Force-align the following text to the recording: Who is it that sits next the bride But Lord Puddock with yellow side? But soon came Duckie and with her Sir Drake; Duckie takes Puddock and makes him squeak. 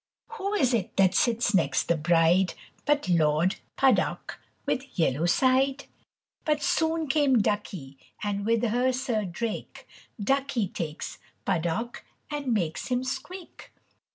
Who 0.29 0.55
is 0.55 0.73
it 0.73 0.97
that 0.97 1.13
sits 1.13 1.53
next 1.53 1.83
the 1.83 1.95
bride 1.95 2.55
But 2.87 3.07
Lord 3.07 3.57
Puddock 3.77 4.39
with 4.65 4.97
yellow 4.97 5.27
side? 5.27 5.85
But 6.43 6.63
soon 6.63 7.05
came 7.07 7.39
Duckie 7.39 7.99
and 8.23 8.43
with 8.43 8.63
her 8.63 8.91
Sir 8.93 9.25
Drake; 9.25 9.87
Duckie 10.19 10.69
takes 10.69 11.19
Puddock 11.45 12.03
and 12.31 12.51
makes 12.51 12.87
him 12.87 13.03
squeak. 13.03 13.71